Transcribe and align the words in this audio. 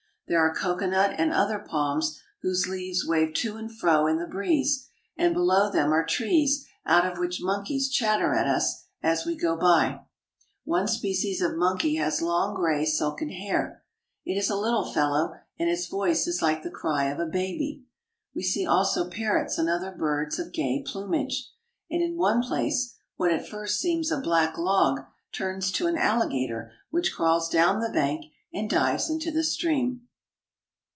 There 0.27 0.39
are 0.39 0.55
coconut 0.55 1.15
and 1.19 1.33
other 1.33 1.59
palms 1.59 2.17
whose 2.41 2.65
leaves 2.65 3.05
wave 3.05 3.33
to 3.33 3.57
and 3.57 3.69
fro 3.69 4.07
in 4.07 4.17
the 4.17 4.25
breeze 4.25 4.87
and 5.17 5.33
below 5.33 5.69
them 5.69 5.91
are 5.93 6.05
trees 6.05 6.65
out 6.85 7.05
of 7.05 7.17
which 7.17 7.41
monkeys 7.41 7.89
chatter 7.89 8.33
at 8.33 8.47
us 8.47 8.85
as 9.03 9.25
we 9.25 9.35
go 9.35 9.57
by. 9.57 10.05
One 10.63 10.87
species 10.87 11.41
of 11.41 11.57
monkey 11.57 11.95
has 11.95 12.21
long, 12.21 12.55
gray, 12.55 12.85
silken 12.85 13.27
hair; 13.27 13.83
it 14.23 14.35
is 14.37 14.49
a 14.49 14.55
little 14.55 14.85
fellow, 14.89 15.33
and 15.59 15.69
its 15.69 15.91
We 15.91 15.97
see 15.97 15.97
many 15.97 16.13
floating 16.13 16.13
houses. 16.15 16.21
voice 16.21 16.27
is 16.35 16.41
like 16.41 16.63
the 16.63 16.71
cry 16.71 17.05
of 17.09 17.19
a 17.19 17.25
baby. 17.25 17.83
We 18.33 18.41
see 18.43 18.65
also 18.65 19.09
parrots 19.09 19.57
and 19.57 19.67
other 19.69 19.91
birds 19.91 20.39
of 20.39 20.53
gay 20.53 20.81
plumage, 20.87 21.51
and 21.89 22.01
in 22.01 22.15
one 22.15 22.41
place 22.41 22.95
what 23.17 23.33
at 23.33 23.49
first 23.49 23.81
seems 23.81 24.09
a 24.13 24.21
black 24.21 24.57
log 24.57 25.01
turns 25.33 25.73
to 25.73 25.87
an 25.87 25.97
alligator 25.97 26.71
which 26.89 27.13
crawls 27.13 27.49
down 27.49 27.81
the 27.81 27.89
bank 27.91 28.27
and 28.53 28.69
dives 28.69 29.09
into 29.09 29.29
the 29.29 29.43
stream. 29.43 30.03